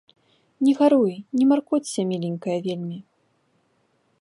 [0.67, 2.97] Не гаруй, не маркоцься, міленькая, вельмі.